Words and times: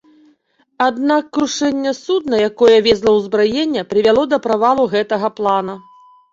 Аднак 0.85 1.23
крушэнне 1.37 1.91
судна, 1.99 2.35
якое 2.49 2.77
везла 2.89 3.11
ўзбраенне, 3.19 3.87
прывяло 3.95 4.27
да 4.35 4.43
правалу 4.49 4.91
гэтага 4.99 5.35
плана. 5.41 5.81